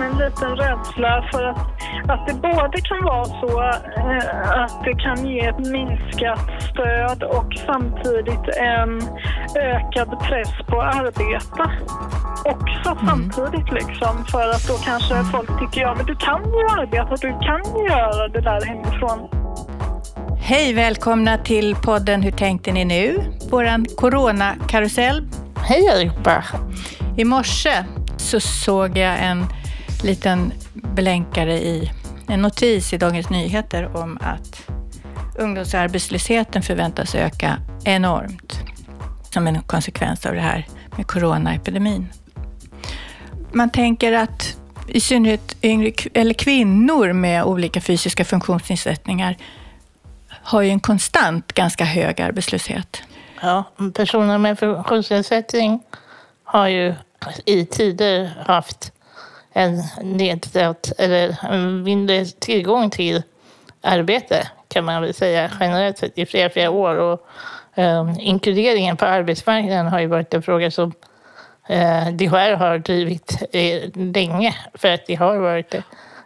som 0.00 0.06
en 0.06 0.18
liten 0.18 0.56
rädsla 0.56 1.28
för 1.32 1.44
att, 1.44 1.58
att 2.08 2.26
det 2.26 2.34
både 2.34 2.80
kan 2.80 3.04
vara 3.04 3.24
så 3.24 3.60
eh, 4.00 4.62
att 4.62 4.84
det 4.84 4.94
kan 4.94 5.26
ge 5.26 5.40
ett 5.40 5.58
minskat 5.58 6.50
stöd 6.70 7.22
och 7.22 7.54
samtidigt 7.66 8.48
en 8.56 9.00
ökad 9.56 10.20
press 10.20 10.52
på 10.66 10.82
arbete. 10.82 11.70
Också 12.44 12.90
mm. 12.90 13.06
samtidigt 13.06 13.72
liksom 13.72 14.24
för 14.24 14.48
att 14.50 14.68
då 14.68 14.74
kanske 14.74 15.14
folk 15.24 15.60
tycker 15.60 15.80
ja 15.80 15.94
men 15.94 16.06
du 16.06 16.16
kan 16.16 16.42
ju 16.44 16.80
arbeta, 16.80 17.16
du 17.16 17.32
kan 17.46 17.80
ju 17.80 17.88
göra 17.88 18.28
det 18.28 18.40
där 18.40 18.64
hemifrån. 18.66 19.28
Hej, 20.40 20.74
välkomna 20.74 21.38
till 21.38 21.74
podden 21.74 22.22
Hur 22.22 22.32
tänkte 22.32 22.72
ni 22.72 22.84
nu? 22.84 23.18
Våran 23.50 23.86
coronakarusell. 23.96 25.28
Hej 25.56 25.88
allihopa! 25.88 26.44
I 27.16 27.24
morse 27.24 27.84
så 28.16 28.40
såg 28.40 28.98
jag 28.98 29.18
en 29.24 29.46
liten 30.04 30.52
blänkare 30.74 31.58
i 31.58 31.90
en 32.28 32.42
notis 32.42 32.92
i 32.92 32.98
Dagens 32.98 33.30
Nyheter 33.30 33.96
om 33.96 34.18
att 34.20 34.62
ungdomsarbetslösheten 35.38 36.62
förväntas 36.62 37.14
öka 37.14 37.56
enormt 37.84 38.60
som 39.32 39.46
en 39.46 39.62
konsekvens 39.62 40.26
av 40.26 40.34
det 40.34 40.40
här 40.40 40.66
med 40.96 41.06
coronaepidemin. 41.06 42.08
Man 43.52 43.70
tänker 43.70 44.12
att 44.12 44.56
i 44.86 45.00
synnerhet 45.00 45.56
yngre, 45.62 45.92
eller 46.14 46.34
kvinnor 46.34 47.12
med 47.12 47.44
olika 47.44 47.80
fysiska 47.80 48.24
funktionsnedsättningar 48.24 49.36
har 50.28 50.62
ju 50.62 50.70
en 50.70 50.80
konstant 50.80 51.52
ganska 51.52 51.84
hög 51.84 52.20
arbetslöshet. 52.20 53.02
Ja, 53.42 53.64
personer 53.94 54.38
med 54.38 54.58
funktionsnedsättning 54.58 55.82
har 56.44 56.68
ju 56.68 56.94
i 57.44 57.66
tider 57.66 58.30
haft 58.46 58.92
en 59.52 59.82
nedsatt 60.02 60.92
eller 60.98 61.36
mindre 61.82 62.24
tillgång 62.24 62.90
till 62.90 63.22
arbete 63.82 64.48
kan 64.68 64.84
man 64.84 65.02
väl 65.02 65.14
säga 65.14 65.50
generellt 65.60 65.98
sett 65.98 66.18
i 66.18 66.26
flera, 66.26 66.50
flera 66.50 66.70
år. 66.70 66.96
Och, 66.96 67.26
eh, 67.74 68.14
inkluderingen 68.18 68.96
på 68.96 69.04
arbetsmarknaden 69.04 69.86
har 69.86 70.00
ju 70.00 70.06
varit 70.06 70.34
en 70.34 70.42
fråga 70.42 70.70
som 70.70 70.92
eh, 71.68 72.08
DHR 72.08 72.54
har 72.54 72.78
drivit 72.78 73.42
eh, 73.52 73.90
länge 73.94 74.54
för 74.74 74.88
att 74.88 75.06
det 75.06 75.14
har 75.14 75.36
varit 75.36 75.74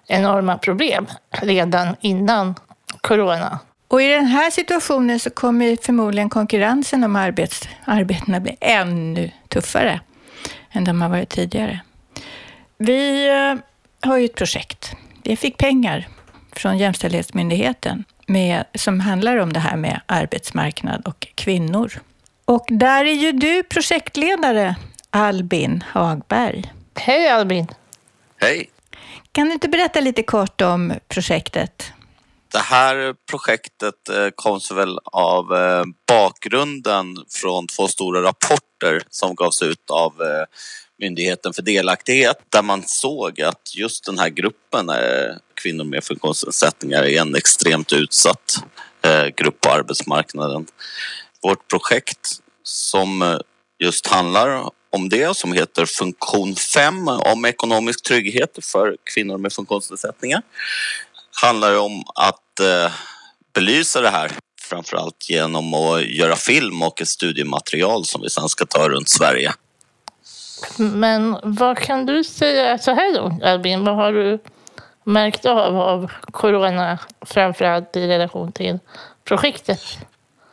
enorma 0.06 0.59
problem 0.59 1.06
redan 1.31 1.97
innan 2.00 2.55
corona. 3.00 3.59
Och 3.88 4.03
i 4.03 4.09
den 4.09 4.27
här 4.27 4.50
situationen 4.50 5.20
så 5.20 5.31
kommer 5.31 5.77
förmodligen 5.83 6.31
konkurrensen 6.31 7.05
om 7.05 7.16
arbets, 7.16 7.69
arbetena 7.84 8.41
bli 8.41 8.56
ännu 8.61 9.31
tuffare 9.48 10.00
än 10.72 10.84
de 10.84 11.03
har 11.03 11.09
varit 11.09 11.28
tidigare. 11.28 11.81
Vi 12.87 13.29
eh, 13.29 13.55
har 14.09 14.17
ju 14.17 14.25
ett 14.25 14.35
projekt. 14.35 14.93
Vi 15.23 15.37
fick 15.37 15.59
pengar 15.59 16.09
från 16.53 16.79
Jämställdhetsmyndigheten 16.79 18.05
med, 18.27 18.65
som 18.75 19.01
handlar 19.01 19.37
om 19.37 19.53
det 19.53 19.61
här 19.61 19.77
med 19.77 20.01
arbetsmarknad 20.07 21.07
och 21.07 21.27
kvinnor. 21.35 21.93
Och 22.45 22.67
där 22.69 23.05
är 23.05 23.12
ju 23.12 23.33
du 23.33 23.62
projektledare, 23.62 24.77
Albin 25.11 25.85
Hagberg. 25.89 26.73
Hej 26.95 27.29
Albin! 27.29 27.67
Hej! 28.41 28.71
Kan 29.33 29.47
du 29.47 29.53
inte 29.53 29.69
berätta 29.69 30.01
lite 30.01 30.23
kort 30.23 30.61
om 30.61 30.93
projektet? 31.09 31.93
Det 32.53 32.59
här 32.59 33.15
projektet 33.31 34.09
eh, 34.09 34.29
kom 34.35 34.61
sig 34.61 34.77
väl 34.77 34.99
av 35.05 35.55
eh, 35.55 35.85
bakgrunden 36.09 37.17
från 37.31 37.67
två 37.67 37.89
stora 37.89 38.23
rapporter 38.23 39.03
som 39.11 39.35
gavs 39.35 39.62
ut 39.62 39.91
av 39.91 40.12
Myndigheten 40.98 41.53
för 41.53 41.62
delaktighet 41.62 42.37
där 42.48 42.62
man 42.62 42.83
såg 42.87 43.41
att 43.41 43.75
just 43.77 44.05
den 44.05 44.19
här 44.19 44.28
gruppen 44.28 44.89
eh, 44.91 45.37
kvinnor 45.55 45.84
med 45.84 46.05
funktionsnedsättningar 46.05 47.03
är 47.03 47.21
en 47.21 47.34
extremt 47.34 47.93
utsatt 47.93 48.56
eh, 49.03 49.27
grupp 49.27 49.60
på 49.60 49.71
arbetsmarknaden. 49.71 50.66
Vårt 51.43 51.69
projekt 51.69 52.31
som 52.62 53.22
eh, 53.22 53.38
just 53.78 54.06
handlar 54.06 54.71
om 54.91 55.09
det 55.09 55.37
som 55.37 55.53
heter 55.53 55.87
Funktion 55.87 56.56
5 56.56 57.09
om 57.09 57.44
ekonomisk 57.44 58.03
trygghet 58.03 58.59
för 58.62 58.97
kvinnor 59.15 59.38
med 59.38 59.53
funktionsnedsättningar 59.53 60.43
handlar 61.43 61.78
om 61.78 62.05
att 62.15 62.61
eh, 62.61 62.93
belysa 63.55 64.00
det 64.00 64.11
här 64.11 64.32
framförallt 64.61 65.31
genom 65.31 65.75
att 65.75 66.05
göra 66.05 66.37
film 66.37 66.82
och 66.82 67.00
ett 67.00 67.09
studiematerial 67.09 68.05
som 68.05 68.22
vi 68.22 68.31
sen 68.31 68.49
ska 68.49 68.66
ta 68.66 68.88
runt 68.88 69.09
Sverige. 69.09 69.55
Men 70.78 71.36
vad 71.42 71.78
kan 71.78 72.06
du 72.06 72.25
säga 72.25 72.78
så 72.78 72.91
här 72.91 73.14
då, 73.14 73.47
Albin? 73.47 73.84
Vad 73.84 73.97
har 73.97 74.12
du 74.12 74.38
märkt 75.04 75.47
av 75.47 75.76
av 75.76 76.12
corona, 76.32 76.98
framförallt 77.20 77.97
i 77.97 78.06
relation 78.08 78.52
till 78.52 78.78
projektet? 79.25 79.80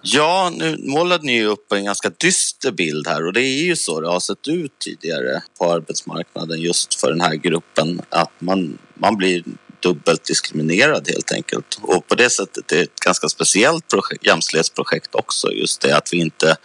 Ja, 0.01 0.51
nu 0.55 0.77
målade 0.79 1.25
ni 1.25 1.43
upp 1.43 1.71
en 1.71 1.85
ganska 1.85 2.09
dyster 2.09 2.71
bild 2.71 3.07
här 3.07 3.25
och 3.25 3.33
det 3.33 3.41
är 3.41 3.63
ju 3.63 3.75
så 3.75 4.01
det 4.01 4.09
har 4.09 4.19
sett 4.19 4.47
ut 4.47 4.79
tidigare 4.79 5.41
på 5.59 5.71
arbetsmarknaden 5.71 6.61
just 6.61 6.93
för 6.93 7.09
den 7.09 7.21
här 7.21 7.35
gruppen 7.35 8.01
att 8.09 8.31
man, 8.39 8.77
man 8.93 9.17
blir 9.17 9.43
dubbelt 9.79 10.23
diskriminerad 10.23 11.07
helt 11.09 11.31
enkelt. 11.31 11.79
Och 11.81 12.07
på 12.07 12.15
det 12.15 12.29
sättet 12.29 12.71
är 12.71 12.75
det 12.75 12.81
ett 12.81 12.99
ganska 13.05 13.29
speciellt 13.29 13.87
projekt, 13.87 14.25
jämställdhetsprojekt 14.25 15.15
också. 15.15 15.51
Just 15.51 15.81
det 15.81 15.97
att 15.97 16.13
vi 16.13 16.17
inte 16.17 16.55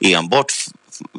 enbart 0.00 0.52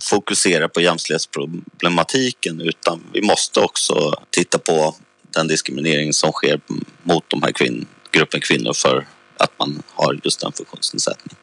fokusera 0.04 0.70
på 0.70 0.82
jämställdhetsproblematiken 0.82 2.62
utan 2.62 3.04
vi 3.14 3.22
måste 3.22 3.60
också 3.60 4.14
titta 4.30 4.60
på 4.60 4.96
den 5.34 5.48
diskriminering 5.48 6.14
som 6.14 6.32
sker 6.32 6.60
mot 7.04 7.24
de 7.28 7.44
här 7.44 7.52
kvinn, 7.52 7.86
gruppen 8.12 8.42
kvinnor 8.42 8.74
för 8.74 9.08
att 9.38 9.60
man 9.60 9.84
har 9.88 10.20
just 10.24 10.44
en 10.44 10.52
funktionsnedsättning. 10.52 11.36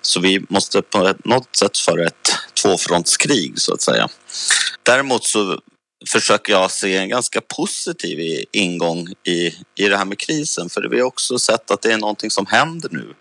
Så 0.00 0.20
vi 0.20 0.40
måste 0.48 0.82
på 0.82 1.14
något 1.24 1.56
sätt 1.56 1.78
föra 1.78 2.06
ett 2.06 2.32
tvåfrontskrig 2.62 3.60
så 3.60 3.74
att 3.74 3.82
säga. 3.82 4.08
Däremot 4.82 5.24
så 5.24 5.60
försöker 6.08 6.52
jag 6.52 6.70
se 6.70 6.96
en 6.96 7.08
ganska 7.08 7.40
positiv 7.40 8.44
ingång 8.52 9.08
i, 9.26 9.46
i 9.74 9.88
det 9.88 9.96
här 9.96 10.04
med 10.04 10.18
krisen. 10.18 10.68
För 10.70 10.88
vi 10.88 11.00
har 11.00 11.06
också 11.06 11.38
sett 11.38 11.70
att 11.70 11.82
det 11.82 11.92
är 11.92 11.98
någonting 11.98 12.30
som 12.30 12.46
händer 12.46 12.88
nu 12.92 13.14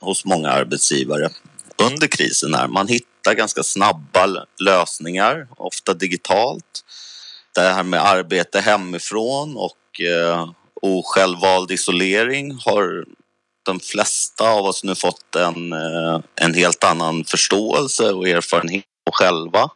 hos 0.00 0.24
många 0.24 0.50
arbetsgivare 0.50 1.30
under 1.82 2.06
krisen 2.06 2.54
här. 2.54 2.68
Man 2.68 2.88
hittar 2.88 3.15
ganska 3.34 3.62
snabba 3.62 4.46
lösningar, 4.60 5.48
ofta 5.56 5.94
digitalt. 5.94 6.84
Det 7.54 7.60
här 7.60 7.82
med 7.82 8.06
arbete 8.06 8.60
hemifrån 8.60 9.56
och 9.56 10.00
eh, 10.00 10.50
osjälvvald 10.82 11.70
isolering 11.70 12.58
har 12.64 13.04
de 13.66 13.80
flesta 13.80 14.50
av 14.50 14.66
oss 14.66 14.84
nu 14.84 14.94
fått 14.94 15.36
en, 15.36 15.72
eh, 15.72 16.20
en 16.34 16.54
helt 16.54 16.84
annan 16.84 17.24
förståelse 17.24 18.12
och 18.12 18.28
erfarenhet 18.28 18.84
själva. 19.12 19.70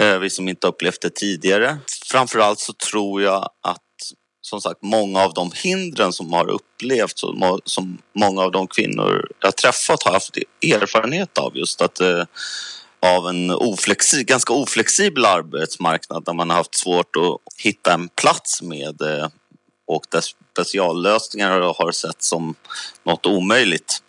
Eh, 0.00 0.18
vi 0.18 0.30
som 0.30 0.48
inte 0.48 0.66
upplevt 0.66 1.00
det 1.00 1.14
tidigare. 1.14 1.78
Framförallt 2.10 2.58
så 2.58 2.72
tror 2.72 3.22
jag 3.22 3.50
att 3.62 3.82
som 4.42 4.60
sagt 4.60 4.82
många 4.82 5.20
av 5.20 5.34
de 5.34 5.52
hindren 5.54 6.12
som 6.12 6.32
har 6.32 6.50
upplevts 6.50 7.22
och 7.22 7.60
som 7.64 7.98
många 8.14 8.42
av 8.42 8.52
de 8.52 8.66
kvinnor 8.66 9.28
jag 9.40 9.56
träffat 9.56 10.02
har 10.02 10.12
haft 10.12 10.36
erfarenhet 10.62 11.38
av 11.38 11.56
just 11.56 11.82
att 11.82 12.00
eh, 12.00 12.24
av 13.02 13.28
en 13.28 13.50
oflexi, 13.50 14.24
ganska 14.24 14.52
oflexibel 14.52 15.24
arbetsmarknad 15.24 16.24
där 16.24 16.32
man 16.32 16.50
har 16.50 16.56
haft 16.56 16.74
svårt 16.74 17.16
att 17.16 17.54
hitta 17.62 17.92
en 17.92 18.08
plats 18.08 18.62
med 18.62 19.02
eh, 19.02 19.28
och 19.86 20.04
där 20.08 20.22
speciallösningar 20.52 21.60
har 21.60 21.92
sett 21.92 22.22
som 22.22 22.54
något 23.04 23.26
omöjligt 23.26 24.02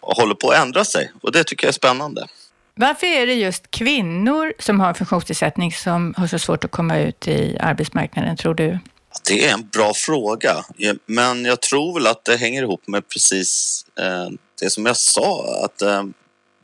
och 0.00 0.16
håller 0.16 0.34
på 0.34 0.50
att 0.50 0.58
ändra 0.58 0.84
sig 0.84 1.12
och 1.22 1.32
det 1.32 1.44
tycker 1.44 1.66
jag 1.66 1.68
är 1.68 1.74
spännande. 1.74 2.26
Varför 2.74 3.06
är 3.06 3.26
det 3.26 3.34
just 3.34 3.70
kvinnor 3.70 4.52
som 4.58 4.80
har 4.80 4.94
funktionsnedsättning 4.94 5.72
som 5.72 6.14
har 6.16 6.26
så 6.26 6.38
svårt 6.38 6.64
att 6.64 6.70
komma 6.70 6.98
ut 6.98 7.28
i 7.28 7.56
arbetsmarknaden, 7.60 8.36
tror 8.36 8.54
du? 8.54 8.78
Det 9.24 9.44
är 9.44 9.52
en 9.52 9.68
bra 9.68 9.94
fråga, 9.94 10.64
men 11.06 11.44
jag 11.44 11.62
tror 11.62 11.94
väl 11.94 12.06
att 12.06 12.24
det 12.24 12.36
hänger 12.36 12.62
ihop 12.62 12.86
med 12.86 13.08
precis 13.08 13.84
eh, 13.98 14.28
det 14.60 14.70
som 14.70 14.86
jag 14.86 14.96
sa, 14.96 15.64
att 15.64 15.82
eh, 15.82 16.02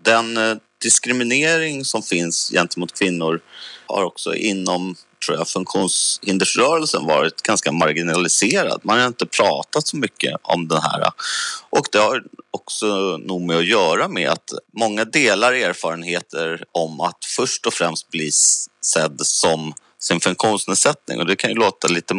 den 0.03 0.37
eh, 0.37 0.57
diskriminering 0.83 1.85
som 1.85 2.03
finns 2.03 2.51
gentemot 2.51 2.99
kvinnor 2.99 3.41
har 3.87 4.05
också 4.05 4.35
inom 4.35 4.97
tror 5.27 5.39
jag, 5.39 5.49
funktionshindersrörelsen 5.49 7.07
varit 7.07 7.43
ganska 7.43 7.73
marginaliserad. 7.73 8.81
Man 8.85 9.01
har 9.01 9.07
inte 9.07 9.27
pratat 9.27 9.87
så 9.87 9.97
mycket 9.97 10.37
om 10.43 10.69
den 10.69 10.83
här. 10.83 11.11
Och 11.71 11.87
det 11.93 11.99
har 11.99 12.23
också 12.51 12.87
nog 13.17 13.41
med 13.41 13.57
att 13.57 13.67
göra 13.67 14.09
med 14.09 14.29
att 14.31 14.51
många 14.79 15.05
delar 15.05 15.53
erfarenheter 15.53 16.65
om 16.73 17.01
att 17.01 17.25
först 17.37 17.67
och 17.67 17.75
främst 17.75 18.11
bli 18.11 18.31
sedd 18.85 19.21
som 19.21 19.75
sin 19.99 20.21
funktionsnedsättning 20.21 21.19
och 21.19 21.27
det 21.27 21.37
kan 21.37 21.51
ju 21.51 21.57
låta 21.57 21.89
lite 21.89 22.15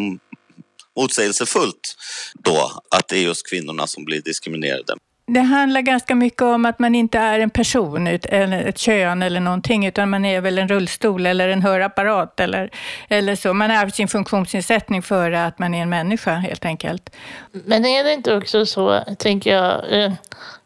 motsägelsefullt 0.96 1.96
då 2.34 2.72
att 2.96 3.08
det 3.08 3.18
är 3.18 3.22
just 3.22 3.50
kvinnorna 3.50 3.88
som 3.88 4.06
blir 4.06 4.22
diskriminerade. 4.22 4.94
det 5.28 5.40
handlar 5.40 5.82
ganska 5.82 6.16
mycket 6.16 6.42
om 6.42 6.66
att 6.66 6.80
man 6.80 6.96
inte 6.96 7.18
är 7.18 7.40
en 7.40 7.50
person, 7.50 8.08
eller 8.08 8.64
ett 8.64 8.78
kön 8.78 9.24
eller 9.24 9.40
någonting, 9.40 9.86
utan 9.86 10.10
man 10.10 10.26
är 10.26 10.42
väl 10.42 10.58
en 10.58 10.68
rullstol 10.68 11.26
eller 11.26 11.50
en 11.50 11.62
hörapparat 11.62 12.40
eller, 12.40 12.70
eller 13.10 13.36
så. 13.36 13.54
Man 13.54 13.72
är 13.72 13.90
sin 13.90 14.08
funktionsnedsättning 14.08 15.02
före 15.02 15.46
att 15.46 15.60
man 15.60 15.74
är 15.74 15.82
en 15.82 15.90
människa 15.90 16.34
helt 16.34 16.66
enkelt. 16.66 17.16
Men 17.52 17.86
är 17.86 18.04
det 18.04 18.14
inte 18.14 18.36
också 18.36 18.66
så, 18.66 19.04
tänker 19.20 19.56
jag, 19.56 20.04
eh, 20.04 20.14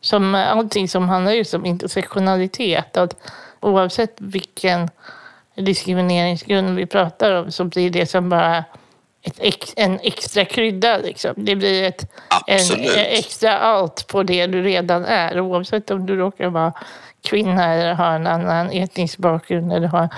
som 0.01 0.35
allting 0.35 0.87
som 0.87 1.09
handlar 1.09 1.31
just 1.31 1.53
om 1.53 1.65
intersektionalitet, 1.65 2.97
att 2.97 3.15
oavsett 3.59 4.15
vilken 4.17 4.89
diskrimineringsgrund 5.55 6.75
vi 6.75 6.85
pratar 6.85 7.31
om 7.31 7.51
så 7.51 7.63
blir 7.63 7.89
det 7.89 8.05
som 8.05 8.29
bara 8.29 8.63
ett, 9.21 9.73
en 9.75 9.99
extra 9.99 10.45
krydda. 10.45 10.97
Liksom. 10.97 11.33
Det 11.37 11.55
blir 11.55 11.83
ett 11.83 12.11
en, 12.47 12.59
extra 12.93 13.59
allt 13.59 14.07
på 14.07 14.23
det 14.23 14.47
du 14.47 14.61
redan 14.61 15.05
är. 15.05 15.39
Oavsett 15.39 15.91
om 15.91 16.05
du 16.05 16.15
råkar 16.15 16.49
vara 16.49 16.73
kvinna 17.29 17.73
eller 17.73 17.93
har 17.93 18.15
en 18.15 18.27
annan 18.27 18.71
etnisk 18.71 19.17
bakgrund 19.17 19.73
eller 19.73 19.87
har 19.87 20.09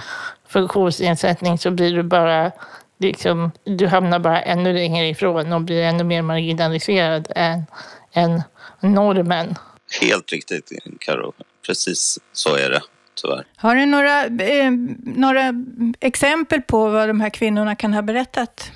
funktionsnedsättning 0.47 1.57
så 1.57 1.71
blir 1.71 1.95
du 1.95 2.03
bara 2.03 2.51
liksom, 2.99 3.51
du 3.63 3.87
hamnar 3.87 4.19
bara 4.19 4.41
ännu 4.41 4.73
längre 4.73 5.07
ifrån 5.07 5.53
och 5.53 5.61
blir 5.61 5.83
ännu 5.83 6.03
mer 6.03 6.21
marginaliserad 6.21 7.27
än, 7.35 7.63
än 8.13 8.41
normen. 8.79 9.55
Helt 10.01 10.31
riktigt, 10.31 10.71
Karo. 10.99 11.33
Precis 11.65 12.19
så 12.33 12.55
är 12.55 12.69
det. 12.69 12.81
Tyvärr. 13.21 13.45
Har 13.55 13.75
du 13.75 13.85
några, 13.85 14.25
eh, 14.25 14.71
några 14.99 15.53
exempel 15.99 16.61
på 16.61 16.89
vad 16.89 17.07
de 17.07 17.21
här 17.21 17.29
kvinnorna 17.29 17.75
kan 17.75 17.93
ha 17.93 18.01
berättat 18.01 18.71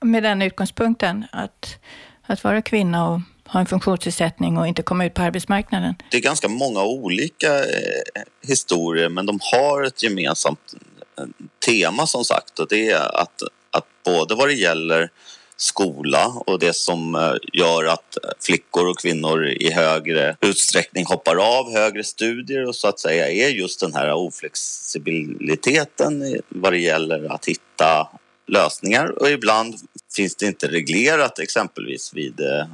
med 0.00 0.22
den 0.22 0.42
utgångspunkten, 0.42 1.24
att, 1.32 1.78
att 2.26 2.44
vara 2.44 2.62
kvinna 2.62 3.08
och 3.08 3.20
ha 3.48 3.60
en 3.60 3.66
funktionsnedsättning 3.66 4.58
och 4.58 4.66
inte 4.66 4.82
komma 4.82 5.04
ut 5.04 5.14
på 5.14 5.22
arbetsmarknaden? 5.22 5.94
Det 6.10 6.16
är 6.16 6.22
ganska 6.22 6.48
många 6.48 6.82
olika 6.82 7.58
eh, 7.58 8.22
historier 8.46 9.08
men 9.08 9.26
de 9.26 9.38
har 9.52 9.82
ett 9.82 10.02
gemensamt 10.02 10.74
eh, 11.18 11.24
tema 11.66 12.06
som 12.06 12.24
sagt 12.24 12.58
och 12.58 12.68
det 12.68 12.90
är 12.90 13.22
att, 13.22 13.42
att 13.70 13.86
både 14.04 14.34
vad 14.34 14.48
det 14.48 14.54
gäller 14.54 15.10
skola 15.56 16.26
och 16.46 16.58
det 16.58 16.76
som 16.76 17.14
eh, 17.14 17.34
gör 17.52 17.84
att 17.84 18.18
flickor 18.40 18.88
och 18.88 18.98
kvinnor 18.98 19.46
i 19.46 19.72
högre 19.72 20.36
utsträckning 20.40 21.06
hoppar 21.06 21.36
av 21.36 21.72
högre 21.72 22.04
studier 22.04 22.68
och 22.68 22.76
så 22.76 22.88
att 22.88 23.00
säga 23.00 23.28
är 23.28 23.48
just 23.48 23.80
den 23.80 23.94
här 23.94 24.12
oflexibiliteten 24.12 26.40
vad 26.48 26.72
det 26.72 26.78
gäller 26.78 27.34
att 27.34 27.46
hitta 27.46 28.08
lösningar 28.48 29.22
och 29.22 29.30
ibland 29.30 29.74
finns 30.16 30.36
det 30.36 30.46
inte 30.46 30.68
reglerat 30.68 31.38
exempelvis 31.38 32.14
vid 32.14 32.40
eh, 32.40 32.66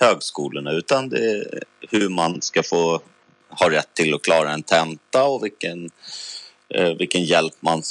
högskolorna 0.00 0.72
utan 0.72 1.08
det 1.08 1.30
är 1.30 1.62
hur 1.80 2.08
man 2.08 2.42
ska 2.42 2.62
få 2.62 3.00
ha 3.48 3.70
rätt 3.70 3.94
till 3.94 4.14
att 4.14 4.22
klara 4.22 4.52
en 4.52 4.62
tenta 4.62 5.24
och 5.24 5.44
vilken, 5.44 5.90
eh, 6.74 6.94
vilken 6.98 7.24
hjälp 7.24 7.54
man 7.60 7.82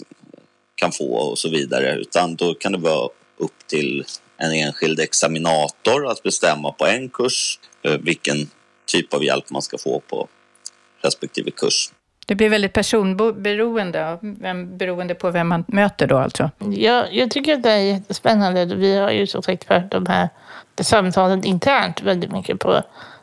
kan 0.76 0.92
få 0.92 1.16
och 1.16 1.40
så 1.40 1.50
vidare 1.50 1.96
utan 1.96 2.36
då 2.36 2.54
kan 2.54 2.72
det 2.72 2.78
vara 2.78 3.10
upp 3.38 3.68
till 3.68 4.06
en 4.38 4.52
enskild 4.52 5.00
examinator 5.00 6.08
att 6.08 6.24
bestämma 6.24 6.72
på 6.72 6.86
en 6.86 7.10
kurs 7.10 7.60
eh, 7.82 7.98
vilken 7.98 8.50
typ 8.86 9.14
av 9.14 9.24
hjälp 9.24 9.50
man 9.50 9.62
ska 9.62 9.78
få 9.78 10.00
på 10.00 10.28
respektive 11.02 11.52
kurs. 11.52 11.92
Det 12.26 12.36
blir 12.36 12.50
väldigt 12.50 12.74
personberoende, 12.74 14.18
beroende 14.66 15.16
på 15.16 15.32
vem 15.32 15.48
man 15.48 15.64
möter 15.68 16.08
då 16.08 16.18
alltså? 16.18 16.50
Ja, 16.60 17.06
jag 17.12 17.32
tycker 17.32 17.54
att 17.54 17.64
det 17.64 17.72
är 17.72 17.78
jättespännande. 17.78 18.66
Vi 18.66 18.98
har 18.98 19.12
ju 19.12 19.28
som 19.28 19.44
sagt 19.44 19.64
fört 19.64 19.92
de 19.92 20.06
här 20.06 20.30
samtalen 20.82 21.44
internt 21.44 22.02
väldigt 22.02 22.32
mycket 22.32 22.60
på 22.60 22.82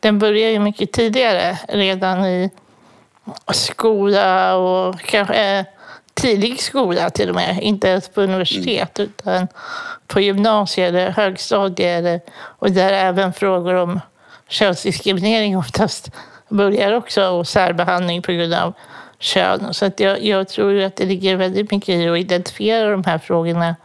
den 0.00 0.18
börjar 0.18 0.50
ju 0.50 0.58
mycket 0.58 0.92
tidigare, 0.92 1.58
redan 1.68 2.26
i 2.26 2.50
skola 3.52 4.56
och 4.56 5.00
kanske 5.00 5.58
eh, 5.58 5.64
tidig 6.14 6.60
skola 6.60 7.10
till 7.10 7.28
och 7.28 7.34
med, 7.34 7.58
inte 7.62 7.88
ens 7.88 8.08
på 8.08 8.20
universitet 8.20 9.00
utan 9.00 9.48
på 10.10 10.20
gymnasiet 10.20 10.88
eller 10.88 11.10
högstadiet 11.10 12.28
och 12.58 12.70
där 12.70 12.92
även 12.92 13.32
frågor 13.32 13.74
om 13.74 14.00
könsdiskriminering 14.48 15.58
oftast 15.58 16.10
börjar 16.48 16.92
också 16.92 17.28
och 17.28 17.48
särbehandling 17.48 18.22
på 18.22 18.32
grund 18.32 18.54
av 18.54 18.72
kön. 19.18 19.74
Så 19.74 19.84
att 19.84 20.00
jag, 20.00 20.24
jag 20.24 20.48
tror 20.48 20.80
att 20.80 20.96
det 20.96 21.04
ligger 21.04 21.36
väldigt 21.36 21.70
mycket 21.70 21.88
i 21.88 22.08
att 22.08 22.18
identifiera 22.18 22.90
de 22.90 23.04
här 23.04 23.18
frågorna 23.18 23.76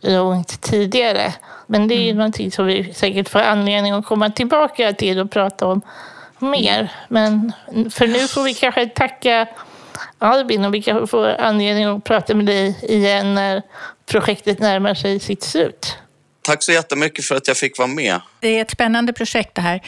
långt 0.00 0.60
tidigare. 0.60 1.34
Men 1.66 1.88
det 1.88 1.94
är 1.94 2.02
ju 2.02 2.10
mm. 2.10 2.16
någonting 2.16 2.52
som 2.52 2.66
vi 2.66 2.94
säkert 2.94 3.28
får 3.28 3.38
anledning 3.38 3.92
att 3.92 4.06
komma 4.06 4.30
tillbaka 4.30 4.92
till 4.92 5.18
och 5.18 5.30
prata 5.30 5.66
om 5.66 5.80
mer. 6.38 6.92
Men 7.08 7.52
för 7.90 8.06
nu 8.06 8.18
får 8.18 8.42
vi 8.42 8.54
kanske 8.54 8.86
tacka 8.86 9.46
Albin 10.18 10.64
och 10.64 10.74
vi 10.74 10.82
kanske 10.82 11.06
får 11.06 11.28
anledning 11.28 11.84
att 11.84 12.04
prata 12.04 12.34
med 12.34 12.46
dig 12.46 12.78
igen 12.82 13.34
när 13.34 13.62
projektet 14.10 14.58
närmar 14.58 14.94
sig 14.94 15.20
sitt 15.20 15.42
slut. 15.42 15.96
Tack 16.42 16.62
så 16.62 16.72
jättemycket 16.72 17.24
för 17.24 17.34
att 17.34 17.48
jag 17.48 17.56
fick 17.56 17.78
vara 17.78 17.88
med. 17.88 18.20
Det 18.40 18.48
är 18.48 18.62
ett 18.62 18.70
spännande 18.70 19.12
projekt 19.12 19.54
det 19.54 19.60
här. 19.60 19.82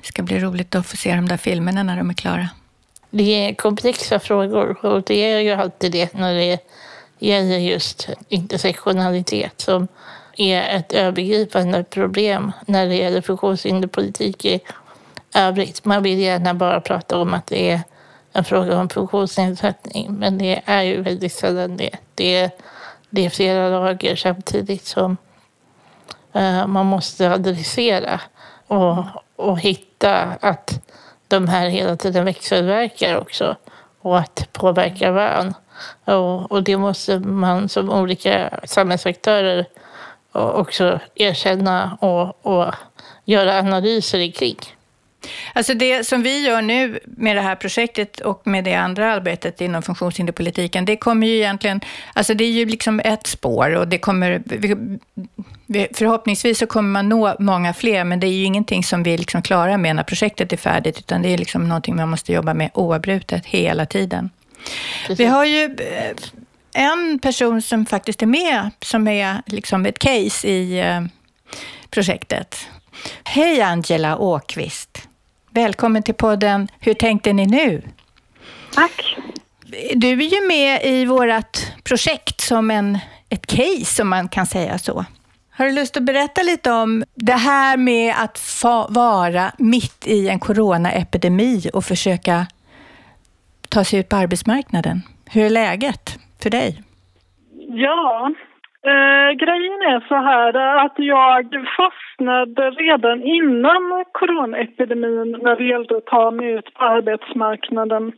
Det 0.00 0.06
ska 0.06 0.22
bli 0.22 0.38
roligt 0.38 0.74
att 0.74 0.86
få 0.86 0.96
se 0.96 1.14
de 1.14 1.28
där 1.28 1.36
filmerna 1.36 1.82
när 1.82 1.96
de 1.96 2.10
är 2.10 2.14
klara. 2.14 2.48
Det 3.10 3.22
är 3.22 3.54
komplexa 3.54 4.18
frågor 4.18 4.84
och 4.86 5.02
det 5.02 5.32
är 5.32 5.38
ju 5.38 5.50
alltid 5.50 5.92
det 5.92 6.14
när 6.14 6.34
det 6.34 6.58
gäller 7.18 7.58
just 7.58 8.08
intersektionalitet 8.28 9.60
som 9.60 9.88
är 10.36 10.76
ett 10.76 10.92
övergripande 10.92 11.84
problem 11.84 12.52
när 12.66 12.86
det 12.86 12.94
gäller 12.94 13.20
funktionshinderpolitik 13.20 14.44
i 14.44 14.60
övrigt. 15.34 15.84
Man 15.84 16.02
vill 16.02 16.18
gärna 16.18 16.54
bara 16.54 16.80
prata 16.80 17.18
om 17.18 17.34
att 17.34 17.46
det 17.46 17.70
är 17.70 17.80
en 18.32 18.44
fråga 18.44 18.78
om 18.78 18.88
funktionsnedsättning. 18.88 20.14
Men 20.18 20.38
det 20.38 20.62
är 20.64 20.82
ju 20.82 21.02
väldigt 21.02 21.32
sällan 21.32 21.76
det. 21.76 21.90
Det 22.14 22.36
är, 22.36 22.50
det 23.10 23.26
är 23.26 23.30
flera 23.30 23.68
lager 23.68 24.16
samtidigt 24.16 24.84
som 24.84 25.16
eh, 26.32 26.66
man 26.66 26.86
måste 26.86 27.30
adressera 27.30 28.20
och, 28.66 29.04
och 29.36 29.60
hitta 29.60 30.22
att 30.40 30.80
de 31.28 31.48
här 31.48 31.68
hela 31.68 31.96
tiden 31.96 32.24
växelverkar 32.24 33.16
också 33.16 33.56
och 34.00 34.18
att 34.18 34.48
påverka 34.52 35.12
varandra. 35.12 35.54
Och, 36.04 36.52
och 36.52 36.62
det 36.62 36.76
måste 36.76 37.18
man 37.18 37.68
som 37.68 37.90
olika 37.90 38.60
samhällsaktörer 38.64 39.66
också 40.32 41.00
erkänna 41.14 41.98
och, 42.00 42.46
och 42.46 42.74
göra 43.24 43.58
analyser 43.58 44.32
kring. 44.32 44.56
Alltså 45.52 45.74
det 45.74 46.06
som 46.06 46.22
vi 46.22 46.46
gör 46.46 46.62
nu 46.62 46.98
med 47.04 47.36
det 47.36 47.40
här 47.40 47.54
projektet 47.54 48.20
och 48.20 48.46
med 48.46 48.64
det 48.64 48.74
andra 48.74 49.12
arbetet 49.12 49.60
inom 49.60 49.82
funktionshinderpolitiken, 49.82 50.84
det 50.84 50.96
kommer 50.96 51.26
ju 51.26 51.36
egentligen, 51.36 51.80
alltså 52.12 52.34
det 52.34 52.44
är 52.44 52.50
ju 52.50 52.66
liksom 52.66 53.00
ett 53.04 53.26
spår 53.26 53.74
och 53.74 53.88
det 53.88 53.98
kommer, 53.98 54.42
förhoppningsvis 55.94 56.58
så 56.58 56.66
kommer 56.66 56.88
man 56.88 57.08
nå 57.08 57.36
många 57.38 57.74
fler, 57.74 58.04
men 58.04 58.20
det 58.20 58.26
är 58.26 58.32
ju 58.32 58.44
ingenting 58.44 58.84
som 58.84 59.02
vi 59.02 59.18
liksom 59.18 59.42
klarar 59.42 59.78
med 59.78 59.96
när 59.96 60.02
projektet 60.02 60.52
är 60.52 60.56
färdigt, 60.56 60.98
utan 60.98 61.22
det 61.22 61.28
är 61.28 61.38
liksom 61.38 61.68
någonting 61.68 61.96
man 61.96 62.08
måste 62.08 62.32
jobba 62.32 62.54
med 62.54 62.70
oavbrutet 62.74 63.46
hela 63.46 63.86
tiden. 63.86 64.30
Precis. 65.06 65.20
Vi 65.20 65.24
har 65.24 65.44
ju 65.44 65.64
eh, 65.64 66.16
en 66.72 67.18
person 67.18 67.62
som 67.62 67.86
faktiskt 67.86 68.22
är 68.22 68.26
med, 68.26 68.70
som 68.80 69.08
är 69.08 69.42
liksom 69.46 69.86
ett 69.86 69.98
case 69.98 70.48
i 70.48 70.80
eh, 70.80 71.02
projektet. 71.90 72.56
Hej 73.24 73.62
Angela 73.62 74.18
Åkvist. 74.18 75.07
Välkommen 75.58 76.02
till 76.02 76.14
podden 76.14 76.68
Hur 76.80 76.94
tänkte 76.94 77.32
ni 77.32 77.46
nu? 77.46 77.82
Tack. 78.74 79.16
Du 79.94 80.08
är 80.08 80.40
ju 80.40 80.48
med 80.48 80.84
i 80.84 81.04
vårt 81.04 81.82
projekt 81.84 82.40
som 82.40 82.70
en, 82.70 82.98
ett 83.28 83.46
case, 83.46 84.02
om 84.02 84.08
man 84.08 84.28
kan 84.28 84.46
säga 84.46 84.78
så. 84.78 85.04
Har 85.50 85.64
du 85.64 85.72
lust 85.72 85.96
att 85.96 86.02
berätta 86.02 86.42
lite 86.42 86.72
om 86.72 87.04
det 87.14 87.32
här 87.32 87.76
med 87.76 88.14
att 88.18 88.64
vara 88.88 89.52
mitt 89.58 90.06
i 90.06 90.28
en 90.28 90.38
coronaepidemi 90.38 91.70
och 91.72 91.84
försöka 91.84 92.46
ta 93.68 93.84
sig 93.84 94.00
ut 94.00 94.08
på 94.08 94.16
arbetsmarknaden? 94.16 95.02
Hur 95.24 95.44
är 95.44 95.50
läget 95.50 96.18
för 96.42 96.50
dig? 96.50 96.82
Ja, 97.68 98.34
Eh, 98.86 99.30
grejen 99.32 99.82
är 99.82 100.08
så 100.08 100.14
här 100.14 100.54
att 100.84 100.94
jag 100.96 101.66
fastnade 101.76 102.70
redan 102.70 103.22
innan 103.22 104.04
coronaepidemin 104.12 105.38
när 105.42 105.56
det 105.56 105.64
gällde 105.64 105.96
att 105.96 106.06
ta 106.06 106.30
mig 106.30 106.50
ut 106.50 106.74
på 106.74 106.84
arbetsmarknaden. 106.84 108.12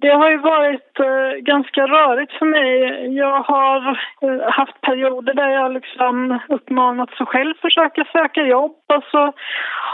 Det 0.00 0.10
har 0.10 0.30
ju 0.30 0.38
varit 0.38 1.00
eh, 1.00 1.32
ganska 1.40 1.86
rörigt 1.86 2.32
för 2.32 2.46
mig. 2.46 3.06
Jag 3.16 3.40
har 3.40 4.00
eh, 4.22 4.50
haft 4.50 4.80
perioder 4.80 5.34
där 5.34 5.48
jag 5.48 5.72
liksom 5.72 6.38
uppmanat 6.48 7.10
sig 7.10 7.26
själv 7.26 7.54
försöka 7.62 8.04
söka 8.12 8.42
jobb 8.42 8.76
och 8.94 9.04
så 9.10 9.32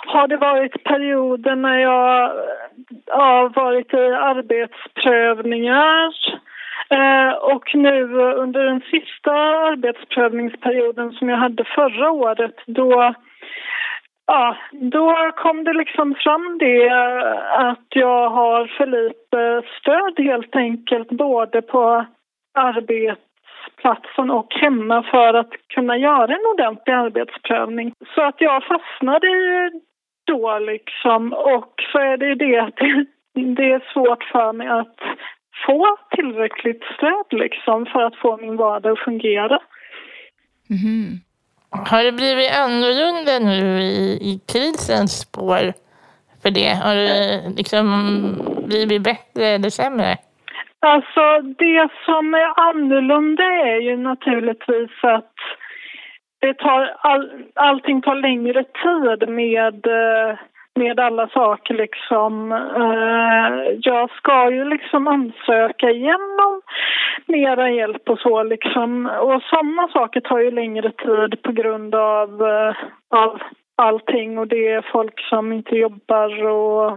har 0.07 0.29
det 0.29 0.37
varit 0.37 0.85
perioder 0.85 1.57
när 1.57 1.79
jag 1.79 2.33
har 3.07 3.39
har 3.39 3.49
varit 3.49 3.95
i 3.95 4.13
arbetsprövningar 4.15 6.13
Eh, 6.31 6.48
Eh, 6.91 7.33
och 7.33 7.75
nu 7.75 8.03
under 8.15 8.65
den 8.65 8.81
sista 8.81 9.33
arbetsprövningsperioden 9.71 11.13
som 11.13 11.29
jag 11.29 11.37
hade 11.37 11.65
förra 11.65 12.11
året 12.11 12.55
då 12.67 13.15
Ja, 14.31 14.57
då 14.73 15.33
kom 15.37 15.65
det 15.65 15.73
liksom 15.73 16.15
fram 16.15 16.59
det 16.59 16.87
eh, 16.87 17.61
att 17.61 17.87
jag 17.89 18.31
har 18.31 18.67
för 18.67 18.87
lite 18.87 19.63
stöd 19.79 20.27
helt 20.27 20.57
enkelt 20.57 21.09
både 21.09 21.63
på 21.63 22.07
arbetsplatsen 22.55 24.31
och 24.31 24.55
hemma 24.55 25.03
för 25.03 25.35
att 25.35 25.51
kunna 25.75 25.97
göra 25.97 26.35
en 26.35 26.47
ordentlig 26.55 26.93
arbetsprövning. 26.93 27.93
Så 28.15 28.23
att 28.23 28.41
jag 28.41 28.65
fastnade 28.65 29.29
då 30.27 30.59
liksom 30.59 31.33
och 31.33 31.73
så 31.93 31.99
är 31.99 32.17
det 32.17 32.27
ju 32.27 32.35
det 32.35 32.59
att 32.59 32.77
det 33.57 33.73
är 33.73 33.93
svårt 33.93 34.25
för 34.25 34.53
mig 34.53 34.69
att 34.69 34.97
få 35.67 35.97
tillräckligt 36.11 36.83
stöd 36.97 37.41
liksom 37.41 37.87
för 37.87 38.03
att 38.03 38.17
få 38.17 38.37
min 38.37 38.57
vardag 38.57 38.93
att 38.93 39.05
fungera. 39.05 39.59
Mm. 40.71 41.21
Har 41.71 42.05
det 42.05 42.13
blivit 42.13 42.53
annorlunda 42.53 43.39
nu 43.39 43.81
i, 43.81 44.19
i 44.31 44.41
krisens 44.53 45.21
spår 45.21 45.73
för 46.43 46.51
det? 46.51 46.73
Har 46.85 46.95
det 46.95 47.43
liksom 47.57 47.85
blivit 48.67 49.03
bättre 49.03 49.47
eller 49.47 49.71
sämre? 49.71 50.17
Alltså 50.81 51.41
det 51.59 51.89
som 52.05 52.35
är 52.35 52.69
annorlunda 52.71 53.43
är 53.45 53.81
ju 53.81 53.97
naturligtvis 53.97 54.91
att 55.03 55.35
det 56.41 56.55
tar 56.55 56.97
all, 57.01 57.31
allting 57.55 58.03
tar 58.03 58.15
längre 58.15 58.65
tid 58.65 59.29
med 59.29 59.87
eh, 59.87 60.39
med 60.79 61.01
alla 61.01 61.29
saker 61.29 61.75
liksom. 61.75 62.53
Eh, 62.53 63.79
jag 63.83 64.11
ska 64.11 64.51
ju 64.51 64.65
liksom 64.65 65.09
ansöka 65.09 65.91
igenom 65.91 66.63
mera 67.27 67.71
hjälp 67.71 68.09
och 68.09 68.19
så 68.19 68.43
liksom. 68.43 69.07
Och 69.07 69.43
sådana 69.43 69.89
saker 69.89 70.21
tar 70.21 70.39
ju 70.39 70.51
längre 70.51 70.91
tid 70.93 71.43
på 71.43 71.53
grund 71.53 71.95
av, 71.95 72.29
eh, 72.43 72.75
av 73.19 73.41
allting 73.77 74.39
och 74.39 74.49
det 74.49 74.69
är 74.69 74.91
folk 74.93 75.21
som 75.31 75.53
inte 75.53 75.75
jobbar 75.75 76.45
och, 76.45 76.93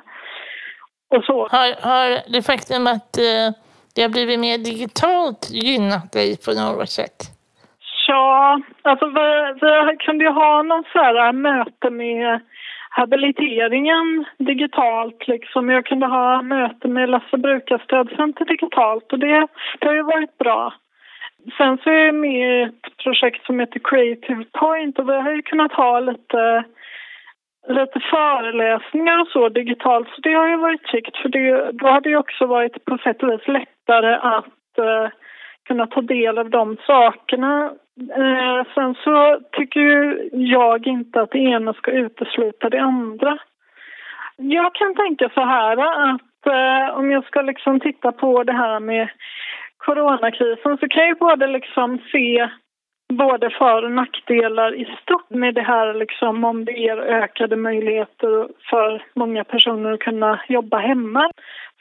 och 1.16 1.24
så. 1.24 1.48
Har, 1.52 1.90
har 1.90 2.32
det 2.34 2.42
faktum 2.42 2.88
att 2.88 3.18
eh, 3.18 3.48
det 3.96 4.02
har 4.02 4.10
blivit 4.10 4.40
mer 4.40 4.58
digitalt 4.58 5.50
gynnat 5.52 6.12
dig 6.12 6.38
på 6.46 6.52
något 6.52 6.90
sätt? 6.90 7.18
Ja, 8.08 8.62
alltså 8.82 9.06
vi, 9.06 9.54
vi 9.62 9.98
kunde 9.98 10.24
ju 10.24 10.32
ha 10.32 10.62
någon 10.62 10.84
så 10.94 11.00
här 11.00 11.34
möte 11.34 11.90
med 11.90 12.40
habiliteringen 12.92 14.26
digitalt. 14.38 15.28
Liksom. 15.28 15.70
Jag 15.70 15.86
kunde 15.86 16.06
ha 16.06 16.42
möte 16.42 16.88
med 16.88 17.10
Lasse 17.10 17.38
Brukarstödcenter 17.38 18.46
digitalt 18.46 19.14
och 19.14 19.20
det, 19.20 19.48
det 19.80 19.88
har 19.88 19.94
ju 19.94 20.04
varit 20.04 20.38
bra. 20.38 20.74
Sen 21.58 21.78
så 21.78 21.90
är 21.90 22.06
jag 22.06 22.16
med 22.16 22.60
i 22.60 22.62
ett 22.62 22.98
projekt 23.04 23.46
som 23.46 23.60
heter 23.60 23.80
Creative 23.84 24.46
Point 24.52 25.00
och 25.00 25.10
vi 25.10 25.14
har 25.14 25.32
ju 25.32 25.42
kunnat 25.42 25.72
ha 25.72 26.00
lite, 26.00 26.64
lite 27.68 28.00
föreläsningar 28.00 29.22
och 29.22 29.28
så 29.28 29.50
digitalt 29.50 30.08
så 30.08 30.22
det 30.22 30.34
har 30.34 30.48
ju 30.48 30.58
varit 30.58 30.88
kvickt 30.88 31.18
för 31.18 31.30
det, 31.30 31.72
då 31.72 31.88
har 31.88 32.02
det 32.02 32.10
ju 32.10 32.18
också 32.18 32.46
varit 32.46 32.86
på 32.86 32.98
sätt 32.98 33.24
och 33.24 33.32
vis 33.32 33.48
lättare 33.48 34.14
att 34.16 34.78
eh, 34.78 35.10
kunna 35.68 35.88
ta 35.88 36.02
del 36.02 36.38
av 36.38 36.50
de 36.50 36.78
sakerna 36.88 37.72
Eh, 38.10 38.66
sen 38.76 38.96
så 39.04 39.40
tycker 39.52 40.18
jag 40.32 40.88
inte 40.88 41.22
att 41.22 41.32
det 41.32 41.40
ena 41.40 41.74
ska 41.74 41.92
utesluta 41.92 42.70
det 42.70 42.80
andra. 42.80 43.38
Jag 44.38 44.76
kan 44.76 44.96
tänka 44.96 45.30
så 45.34 45.46
här 45.46 45.78
eh, 45.78 46.14
att 46.14 46.46
eh, 46.46 46.98
om 46.98 47.12
jag 47.12 47.26
ska 47.26 47.42
liksom 47.42 47.80
titta 47.80 48.12
på 48.12 48.44
det 48.44 48.54
här 48.54 48.80
med 48.80 49.10
coronakrisen 49.78 50.78
så 50.78 50.88
kan 50.88 51.08
jag 51.08 51.18
både 51.18 51.48
liksom 51.48 52.00
se 52.12 52.50
både 53.12 53.50
för 53.50 53.84
och 53.84 53.92
nackdelar 53.92 54.76
i 54.76 54.98
stort 55.02 55.30
med 55.30 55.56
det 55.56 55.62
här 55.62 55.94
liksom 55.94 56.44
om 56.44 56.66
det 56.66 56.72
ger 56.72 56.98
ökade 56.98 57.56
möjligheter 57.56 58.48
för 58.70 59.04
många 59.14 59.44
personer 59.44 59.92
att 59.92 60.00
kunna 60.00 60.40
jobba 60.48 60.78
hemma. 60.78 61.32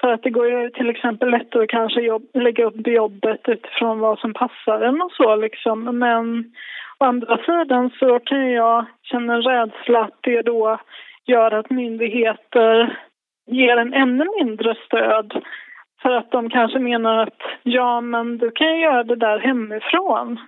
För 0.00 0.12
att 0.12 0.22
det 0.22 0.30
går 0.30 0.48
ju 0.48 0.70
till 0.70 0.90
exempel 0.90 1.30
lättare 1.30 1.62
att 1.62 1.68
kanske 1.68 2.00
jobb, 2.00 2.22
lägga 2.34 2.64
upp 2.64 2.86
jobbet 2.86 3.48
utifrån 3.48 3.98
vad 3.98 4.18
som 4.18 4.34
passar 4.34 4.80
en 4.80 5.02
och 5.02 5.12
så 5.12 5.36
liksom. 5.36 5.98
Men 5.98 6.52
å 6.98 7.04
andra 7.04 7.36
sidan 7.36 7.90
så 7.98 8.18
kan 8.18 8.50
jag 8.50 8.84
känna 9.02 9.34
en 9.34 9.42
rädsla 9.42 10.00
att 10.00 10.18
det 10.20 10.42
då 10.42 10.78
gör 11.26 11.50
att 11.50 11.70
myndigheter 11.70 12.98
ger 13.46 13.76
en 13.76 13.94
ännu 13.94 14.24
mindre 14.38 14.74
stöd. 14.86 15.44
För 16.02 16.10
att 16.10 16.30
de 16.30 16.50
kanske 16.50 16.78
menar 16.78 17.18
att 17.22 17.42
ja, 17.62 18.00
men 18.00 18.38
du 18.38 18.50
kan 18.50 18.76
ju 18.76 18.82
göra 18.82 19.04
det 19.04 19.16
där 19.16 19.38
hemifrån. 19.38 20.38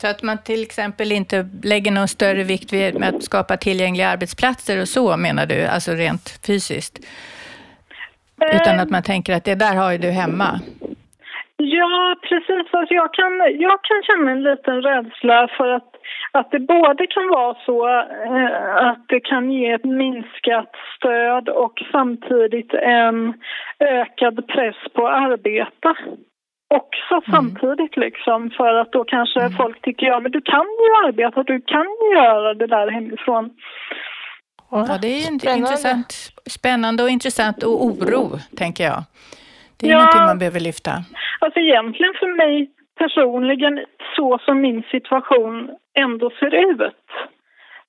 Så 0.00 0.06
att 0.06 0.22
man 0.22 0.38
till 0.38 0.62
exempel 0.62 1.12
inte 1.12 1.48
lägger 1.62 1.92
någon 1.92 2.08
större 2.08 2.42
vikt 2.42 2.72
vid 2.72 3.04
att 3.04 3.22
skapa 3.22 3.56
tillgängliga 3.56 4.08
arbetsplatser 4.08 4.80
och 4.80 4.88
så 4.88 5.16
menar 5.16 5.46
du, 5.46 5.66
alltså 5.66 5.92
rent 5.92 6.40
fysiskt? 6.46 6.98
Utan 8.54 8.80
att 8.80 8.90
man 8.90 9.02
tänker 9.02 9.36
att 9.36 9.44
det 9.44 9.54
där 9.54 9.76
har 9.76 9.92
ju 9.92 9.98
du 9.98 10.10
hemma. 10.10 10.60
Ja, 11.56 12.16
precis. 12.28 12.74
Alltså 12.74 12.94
jag, 12.94 13.14
kan, 13.14 13.32
jag 13.58 13.78
kan 13.82 14.02
känna 14.02 14.30
en 14.30 14.42
liten 14.42 14.82
rädsla 14.82 15.48
för 15.56 15.68
att, 15.68 15.90
att 16.32 16.50
det 16.50 16.58
både 16.58 17.06
kan 17.06 17.28
vara 17.28 17.56
så 17.66 17.88
eh, 17.88 18.76
att 18.76 19.04
det 19.08 19.20
kan 19.20 19.50
ge 19.50 19.72
ett 19.72 19.84
minskat 19.84 20.72
stöd 20.96 21.48
och 21.48 21.82
samtidigt 21.92 22.74
en 22.74 23.34
ökad 23.80 24.46
press 24.46 24.76
på 24.92 25.08
att 25.08 25.42
Också 26.68 27.14
mm. 27.14 27.22
samtidigt 27.30 27.96
liksom 27.96 28.50
för 28.50 28.74
att 28.74 28.92
då 28.92 29.04
kanske 29.04 29.40
mm. 29.40 29.52
folk 29.52 29.82
tycker 29.82 30.06
ja 30.06 30.20
men 30.20 30.32
du 30.32 30.40
kan 30.40 30.66
ju 30.84 31.08
arbeta, 31.08 31.42
du 31.42 31.60
kan 31.60 31.86
ju 32.02 32.16
göra 32.16 32.54
det 32.54 32.66
där 32.66 32.90
hemifrån. 32.90 33.50
Ja, 34.70 34.98
det 35.02 35.08
är 35.08 35.20
spännande. 35.20 35.58
intressant. 35.58 36.14
Spännande 36.46 37.02
och 37.02 37.10
intressant 37.10 37.62
och 37.62 37.84
oro, 37.84 38.38
tänker 38.56 38.84
jag. 38.84 39.02
Det 39.76 39.86
är 39.86 39.90
ja, 39.90 39.98
någonting 39.98 40.22
man 40.22 40.38
behöver 40.38 40.60
lyfta. 40.60 40.92
Alltså 41.40 41.60
egentligen 41.60 42.14
för 42.20 42.36
mig 42.36 42.70
personligen, 42.98 43.84
så 44.16 44.38
som 44.38 44.60
min 44.60 44.82
situation 44.90 45.70
ändå 45.98 46.30
ser 46.30 46.54
ut. 46.70 47.10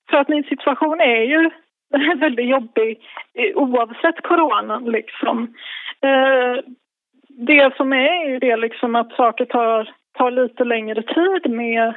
För 0.09 0.17
att 0.17 0.29
min 0.29 0.43
situation 0.43 1.01
är 1.01 1.21
ju 1.21 1.49
väldigt 2.19 2.49
jobbig 2.49 2.99
oavsett 3.55 4.23
coronan 4.23 4.83
liksom. 4.85 5.53
Det 7.39 7.75
som 7.75 7.93
är 7.93 8.25
är 8.25 8.29
ju 8.29 8.39
det 8.39 8.57
liksom 8.57 8.95
att 8.95 9.11
saker 9.11 9.45
tar, 9.45 9.89
tar 10.17 10.31
lite 10.31 10.63
längre 10.63 11.01
tid 11.01 11.51
med, 11.51 11.93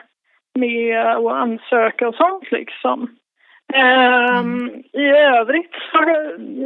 med 0.55 1.07
att 1.07 1.33
ansöka 1.33 2.09
och 2.09 2.15
sånt 2.15 2.53
liksom. 2.53 3.17
Um, 3.75 4.83
I 4.93 5.07
övrigt 5.09 5.75
så 5.93 5.99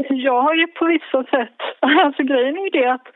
jag 0.09 0.43
har 0.43 0.55
ju 0.55 0.67
på 0.67 0.85
vissa 0.85 1.25
sätt, 1.25 1.57
alltså 1.81 2.23
grejen 2.23 2.59
är 2.59 2.65
ju 2.65 2.71
det 2.71 2.93
att 2.93 3.07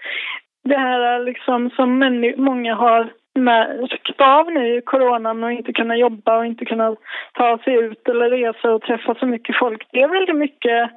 det 0.65 0.77
här 0.77 1.01
är 1.01 1.25
liksom 1.25 1.71
som 1.71 1.99
många 2.37 2.75
har 2.75 3.13
märkt 3.39 4.21
av 4.21 4.53
nu 4.53 4.77
i 4.77 4.81
coronan 4.81 5.45
och 5.45 5.53
inte 5.53 5.73
kunna 5.73 5.97
jobba 5.97 6.39
och 6.39 6.47
inte 6.47 6.65
kunna 6.65 6.97
ta 7.33 7.59
sig 7.59 7.75
ut 7.75 8.09
eller 8.09 8.31
resa 8.31 8.73
och 8.73 8.83
träffa 8.83 9.15
så 9.15 9.27
mycket 9.27 9.57
folk. 9.57 9.89
Det 9.91 10.03
är 10.03 10.09
väldigt 10.09 10.37
mycket 10.37 10.91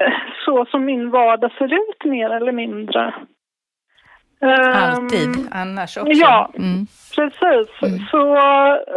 eh, 0.00 0.14
så 0.44 0.64
som 0.64 0.84
min 0.84 1.10
vardag 1.10 1.52
ser 1.58 1.74
ut 1.74 2.04
mer 2.04 2.30
eller 2.30 2.52
mindre. 2.52 3.14
Alltid, 4.46 5.36
um, 5.36 5.48
annars 5.52 5.96
också. 5.96 6.12
Ja, 6.12 6.50
mm. 6.58 6.86
precis. 7.16 7.82
Mm. 7.82 7.98
Så 8.10 8.18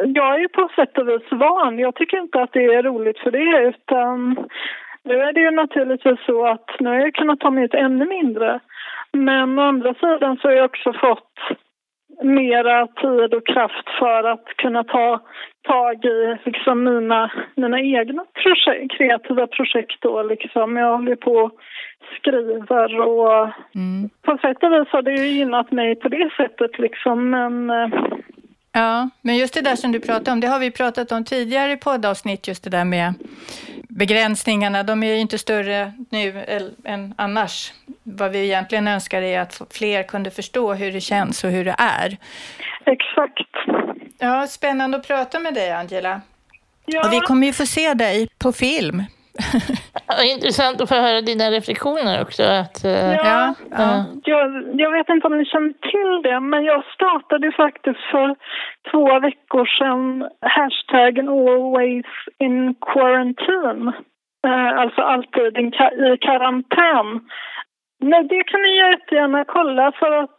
jag 0.05 0.41
är 0.43 0.47
på 0.47 0.69
sätt 0.75 0.97
och 0.97 1.07
vis 1.07 1.31
van. 1.31 1.79
Jag 1.79 1.95
tycker 1.95 2.17
inte 2.17 2.41
att 2.41 2.53
det 2.53 2.65
är 2.65 2.83
roligt 2.83 3.19
för 3.19 3.31
det 3.31 3.67
utan 3.67 4.35
nu 5.03 5.13
är 5.21 5.33
det 5.33 5.39
ju 5.39 5.51
naturligtvis 5.51 6.25
så 6.25 6.47
att 6.47 6.69
nu 6.79 6.89
har 6.89 6.95
jag 6.95 7.13
kunnat 7.13 7.39
ta 7.39 7.49
mig 7.49 7.63
ut 7.63 7.73
ännu 7.73 8.05
mindre. 8.05 8.59
Men 9.11 9.59
å 9.59 9.61
andra 9.61 9.93
sidan 9.93 10.37
så 10.37 10.47
har 10.47 10.55
jag 10.55 10.65
också 10.65 10.93
fått 10.93 11.33
mera 12.23 12.87
tid 12.87 13.33
och 13.33 13.47
kraft 13.47 13.89
för 13.99 14.23
att 14.23 14.45
kunna 14.57 14.83
ta 14.83 15.21
tag 15.67 16.05
i 16.05 16.37
liksom 16.45 16.83
mina, 16.83 17.31
mina 17.55 17.79
egna 17.81 18.25
projekt, 18.43 18.97
kreativa 18.97 19.47
projekt. 19.47 20.01
Då, 20.01 20.23
liksom. 20.23 20.77
Jag 20.77 20.97
håller 20.97 21.15
på 21.15 21.31
och 21.31 21.51
skriver 22.19 22.99
och 22.99 23.49
mm. 23.75 24.09
på 24.21 24.37
sätt 24.37 24.63
och 24.63 24.71
vis 24.71 24.89
har 24.89 25.01
det 25.01 25.11
ju 25.11 25.27
gynnat 25.27 25.71
mig 25.71 25.95
på 25.95 26.09
det 26.09 26.29
sättet. 26.37 26.79
Liksom. 26.79 27.29
Men, 27.29 27.69
eh, 27.69 27.87
Ja, 28.71 29.09
men 29.21 29.37
just 29.37 29.53
det 29.53 29.61
där 29.61 29.75
som 29.75 29.91
du 29.91 29.99
pratade 29.99 30.31
om, 30.31 30.39
det 30.39 30.47
har 30.47 30.59
vi 30.59 30.71
pratat 30.71 31.11
om 31.11 31.23
tidigare 31.23 31.71
i 31.71 31.77
poddavsnitt, 31.77 32.47
just 32.47 32.63
det 32.63 32.69
där 32.69 32.85
med 32.85 33.13
begränsningarna. 33.89 34.83
De 34.83 35.03
är 35.03 35.13
ju 35.13 35.19
inte 35.19 35.37
större 35.37 35.91
nu 36.09 36.45
än 36.85 37.13
annars. 37.17 37.73
Vad 38.09 38.31
vi 38.31 38.45
egentligen 38.45 38.87
önskar 38.87 39.21
är 39.21 39.39
att 39.39 39.61
fler 39.71 40.03
kunde 40.03 40.31
förstå 40.31 40.73
hur 40.73 40.91
det 40.91 41.01
känns 41.01 41.43
och 41.43 41.49
hur 41.49 41.65
det 41.65 41.75
är. 41.77 42.17
Exakt. 42.85 43.49
Ja, 44.19 44.47
spännande 44.47 44.97
att 44.97 45.07
prata 45.07 45.39
med 45.39 45.53
dig, 45.53 45.71
Angela. 45.71 46.21
Ja. 46.85 47.07
Och 47.07 47.13
vi 47.13 47.19
kommer 47.19 47.47
ju 47.47 47.53
få 47.53 47.65
se 47.65 47.93
dig 47.93 48.27
på 48.43 48.51
film. 48.51 49.03
Ja, 50.07 50.23
intressant 50.23 50.81
att 50.81 50.89
få 50.89 50.95
höra 50.95 51.21
dina 51.21 51.51
reflektioner 51.51 52.21
också. 52.21 52.43
Att, 52.43 52.85
uh, 52.85 52.91
ja, 52.91 53.53
ja. 53.71 54.05
Jag, 54.23 54.45
jag, 54.79 54.91
vet 54.91 55.09
inte 55.09 55.27
om 55.27 55.37
ni 55.37 55.45
känner 55.45 55.73
till 55.93 56.13
det, 56.23 56.39
men 56.39 56.63
jag 56.63 56.83
startade 56.95 57.51
faktiskt 57.51 57.99
för 58.11 58.35
två 58.91 59.19
veckor 59.19 59.65
sedan 59.77 60.29
hashtaggen 60.41 61.29
always 61.29 62.05
in 62.39 62.75
quarantine. 62.81 63.87
Uh, 64.47 64.79
alltså 64.81 65.01
alltid 65.01 65.57
i 65.57 66.17
karantän. 66.27 67.09
Men 67.99 68.27
det 68.27 68.43
kan 68.43 68.61
ni 68.61 68.77
jättegärna 68.77 69.45
kolla 69.45 69.91
för 69.91 70.11
att 70.11 70.37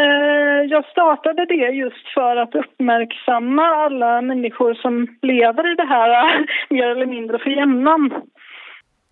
Eh, 0.00 0.70
jag 0.70 0.84
startade 0.84 1.46
det 1.46 1.54
just 1.54 2.08
för 2.14 2.36
att 2.36 2.54
uppmärksamma 2.54 3.62
alla 3.62 4.20
människor 4.20 4.74
som 4.74 5.18
lever 5.22 5.72
i 5.72 5.74
det 5.74 5.86
här 5.86 6.46
mer 6.74 6.86
eller 6.86 7.06
mindre 7.06 7.38
för 7.38 7.50
jämnan. 7.50 8.10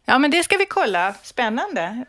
Ja, 0.06 0.18
men 0.18 0.30
det 0.30 0.42
ska 0.42 0.56
vi 0.56 0.66
kolla. 0.66 1.12
Spännande. 1.12 2.04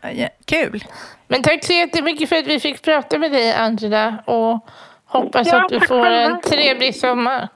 Kul. 0.46 0.84
Men 1.28 1.42
tack 1.42 1.64
så 1.64 1.74
jättemycket 1.74 2.30
för 2.30 2.36
att 2.36 2.48
vi 2.48 2.60
fick 2.60 2.84
prata 2.84 3.18
med 3.18 3.32
dig, 3.32 3.54
Angela. 3.54 4.14
Och 4.26 4.70
hoppas 5.06 5.52
ja, 5.52 5.58
att 5.58 5.70
du 5.70 5.80
får 5.80 6.06
en 6.06 6.42
trevlig 6.42 6.96
sommar. 6.96 7.48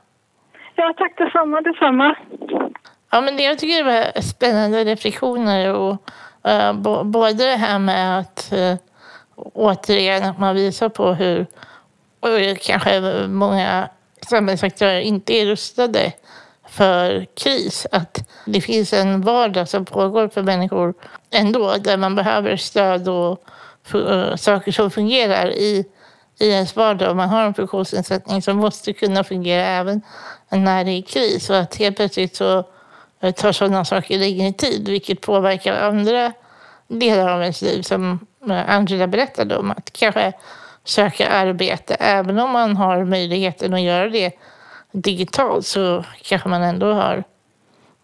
Ja, 0.76 0.94
tack 0.98 1.18
detsamma. 1.18 1.62
detsamma. 1.62 2.16
Ja, 3.12 3.22
men 3.22 3.38
det 3.38 3.44
jag 3.44 3.60
tycker 3.60 3.84
det 3.84 3.92
var 3.92 4.22
spännande 4.22 4.84
reflektioner. 4.84 5.74
Och, 5.74 6.12
uh, 6.48 7.04
både 7.04 7.46
det 7.46 7.56
här 7.56 7.80
med 7.80 8.20
att 8.20 8.54
uh, 8.54 8.76
återigen 9.36 10.24
att 10.24 10.40
man 10.40 10.56
visar 10.56 10.90
på 10.90 11.14
hur 11.14 11.48
och 12.22 12.62
kanske 12.62 13.28
många 13.28 13.90
samhällsaktörer 14.30 15.00
inte 15.00 15.34
är 15.34 15.46
rustade 15.46 16.14
för 16.70 17.26
kris. 17.36 17.88
Att 17.92 18.30
det 18.46 18.62
finns 18.62 18.94
en 18.94 19.22
vardag 19.22 19.70
som 19.70 19.86
pågår 19.86 20.28
för 20.28 20.42
människor 20.44 20.94
ändå 21.32 21.76
där 21.78 21.98
man 21.98 22.16
behöver 22.16 22.56
stöd 22.58 23.08
och 23.08 23.44
eh, 23.94 24.36
saker 24.36 24.72
som 24.72 24.92
fungerar 24.92 25.52
i, 25.52 25.86
i 26.40 26.50
ens 26.50 26.76
vardag. 26.76 27.12
Om 27.12 27.18
man 27.18 27.30
har 27.30 27.46
en 27.46 27.54
funktionsnedsättning 27.54 28.42
som 28.42 28.58
måste 28.58 28.94
kunna 28.94 29.24
fungera 29.24 29.66
även 29.66 30.02
när 30.50 30.86
det 30.86 30.92
är 30.92 31.02
kris. 31.02 31.50
Och 31.50 31.58
att 31.58 31.76
helt 31.76 31.96
plötsligt 31.96 32.36
så 32.36 32.64
tar 33.36 33.52
sådana 33.52 33.86
saker 33.86 34.20
längre 34.20 34.54
tid 34.54 34.88
vilket 34.88 35.22
påverkar 35.22 35.74
andra 35.74 36.34
delar 36.88 37.28
av 37.28 37.42
ens 37.42 37.62
liv 37.62 37.82
som 37.82 38.20
Angela 38.68 39.08
berättade 39.08 39.58
om. 39.58 39.72
Att 39.72 39.94
kanske 39.94 40.34
söka 40.84 41.30
arbete. 41.30 41.96
Även 42.00 42.40
om 42.40 42.52
man 42.52 42.78
har 42.78 43.06
möjligheten 43.06 43.74
att 43.74 43.82
göra 43.82 44.10
det 44.10 44.32
digitalt 44.92 45.66
så 45.66 46.06
kanske 46.24 46.50
man 46.50 46.64
ändå 46.64 46.94
har 46.94 47.24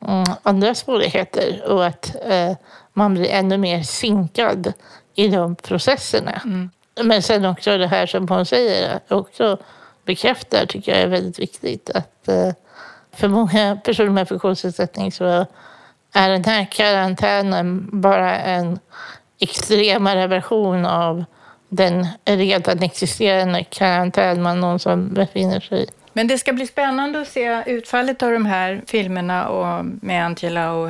mm, 0.07 0.23
andra 0.43 0.75
svårigheter 0.75 1.63
och 1.71 1.85
att 1.85 2.15
eh, 2.25 2.51
man 2.93 3.13
blir 3.13 3.29
ännu 3.29 3.57
mer 3.57 3.83
sinkad 3.83 4.73
i 5.15 5.27
de 5.27 5.55
processerna. 5.55 6.41
Mm. 6.45 6.69
Men 7.03 7.21
sen 7.21 7.45
också 7.45 7.77
det 7.77 7.87
här 7.87 8.05
som 8.05 8.27
hon 8.27 8.45
säger, 8.45 8.99
också 9.07 9.57
bekräftar, 10.05 10.65
tycker 10.65 10.91
jag 10.91 11.01
är 11.01 11.07
väldigt 11.07 11.39
viktigt. 11.39 11.89
Att 11.89 12.27
eh, 12.27 12.53
för 13.17 13.27
många 13.27 13.79
personer 13.83 14.09
med 14.09 14.27
funktionsnedsättning 14.27 15.11
så 15.11 15.45
är 16.13 16.29
den 16.29 16.43
här 16.43 16.67
karantänen 16.71 17.89
bara 18.01 18.37
en 18.37 18.79
extremare 19.39 20.27
version 20.27 20.85
av 20.85 21.25
den 21.69 22.07
redan 22.25 22.83
existerande 22.83 23.63
karantän 23.63 24.41
man 24.41 24.59
någonsin 24.59 25.13
befinner 25.13 25.59
sig 25.59 25.83
i. 25.83 25.87
Men 26.13 26.27
det 26.27 26.37
ska 26.37 26.53
bli 26.53 26.67
spännande 26.67 27.21
att 27.21 27.27
se 27.27 27.63
utfallet 27.65 28.23
av 28.23 28.31
de 28.31 28.45
här 28.45 28.81
filmerna 28.87 29.47
och 29.47 29.85
med 29.85 30.25
Angela 30.25 30.71
och, 30.71 30.89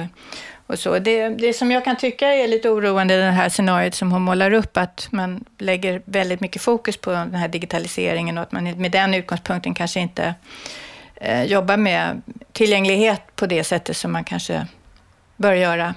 och 0.67 0.79
så. 0.79 0.99
Det, 0.99 1.29
det 1.29 1.53
som 1.53 1.71
jag 1.71 1.85
kan 1.85 1.97
tycka 1.97 2.27
är 2.27 2.47
lite 2.47 2.69
oroande 2.69 3.13
i 3.13 3.17
det 3.17 3.23
här 3.23 3.49
scenariot 3.49 3.95
som 3.95 4.11
hon 4.11 4.21
målar 4.21 4.53
upp, 4.53 4.77
att 4.77 5.07
man 5.11 5.45
lägger 5.57 6.01
väldigt 6.05 6.39
mycket 6.39 6.61
fokus 6.61 6.97
på 6.97 7.11
den 7.11 7.35
här 7.35 7.47
digitaliseringen 7.47 8.37
och 8.37 8.43
att 8.43 8.51
man 8.51 8.63
med 8.63 8.91
den 8.91 9.13
utgångspunkten 9.13 9.73
kanske 9.73 9.99
inte 9.99 10.33
eh, 11.21 11.43
jobba 11.43 11.77
med 11.77 12.21
tillgänglighet 12.53 13.35
på 13.35 13.45
det 13.45 13.63
sättet 13.63 13.97
som 13.97 14.11
man 14.11 14.23
kanske 14.23 14.67
bör 15.35 15.53
göra. 15.53 15.95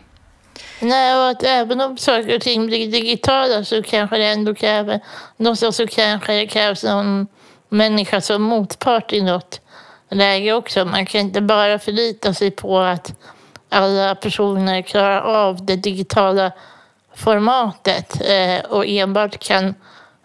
Nej, 0.81 1.17
och 1.17 1.29
att 1.29 1.43
även 1.43 1.81
om 1.81 1.97
saker 1.97 2.37
och 2.37 2.43
ting 2.43 2.67
blir 2.67 2.93
digitala 2.93 3.65
så 3.65 3.83
kanske 3.83 4.19
det 4.19 4.27
ändå 4.27 4.55
kräver, 4.55 5.01
något 5.37 5.75
så 5.75 5.87
kanske 5.87 6.33
det 6.33 6.47
krävs 6.47 6.85
någon 6.85 7.27
människa 7.69 8.21
som 8.21 8.43
motpart 8.43 9.13
i 9.13 9.23
något 9.23 9.61
läge 10.11 10.53
också. 10.53 10.85
Man 10.85 11.07
kan 11.07 11.21
inte 11.21 11.41
bara 11.41 11.79
förlita 11.79 12.35
sig 12.35 12.51
på 12.51 12.79
att 12.79 13.15
alla 13.69 14.15
personer 14.15 14.83
klarar 14.83 15.21
av 15.21 15.67
det 15.67 15.77
digitala 15.77 16.53
formatet 17.15 18.21
eh, 18.21 18.71
och 18.71 18.87
enbart 18.87 19.39
kan 19.39 19.75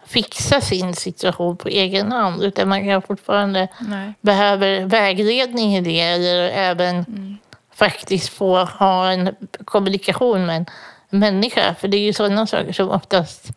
fixa 0.06 0.60
sin 0.60 0.94
situation 0.94 1.56
på 1.56 1.68
egen 1.68 2.12
hand. 2.12 2.42
Utan 2.42 2.68
man 2.68 2.84
kan 2.84 3.02
fortfarande 3.02 3.68
Nej. 3.80 4.12
behöver 4.20 4.84
vägledning 4.84 5.76
i 5.76 5.80
det 5.80 6.00
eller 6.00 6.48
även 6.48 6.96
mm 6.96 7.38
faktiskt 7.76 8.28
få 8.28 8.64
ha 8.64 9.10
en 9.10 9.34
kommunikation 9.64 10.46
med 10.46 10.56
en 10.56 11.18
människa. 11.18 11.74
För 11.74 11.88
det 11.88 11.96
är 11.96 12.00
ju 12.00 12.12
sådana 12.12 12.46
saker 12.46 12.72
som 12.72 12.90
oftast 12.90 13.50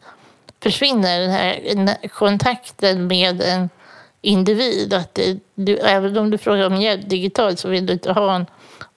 försvinner, 0.63 1.19
den 1.75 1.87
här 1.87 2.07
kontakten 2.07 3.07
med 3.07 3.41
en 3.41 3.69
individ. 4.21 4.93
Att 4.93 5.15
det, 5.15 5.39
du, 5.55 5.77
även 5.77 6.17
om 6.17 6.29
du 6.29 6.37
frågar 6.37 6.65
om 6.65 6.81
hjälp 6.81 7.09
digitalt 7.09 7.59
så 7.59 7.69
vill 7.69 7.85
du 7.85 7.93
inte 7.93 8.11
ha 8.11 8.35
en 8.35 8.45